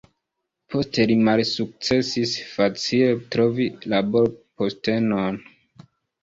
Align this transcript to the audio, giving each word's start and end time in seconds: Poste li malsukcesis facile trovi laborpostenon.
Poste 0.75 1.03
li 1.09 1.17
malsukcesis 1.27 2.33
facile 2.53 3.11
trovi 3.37 3.69
laborpostenon. 3.95 5.39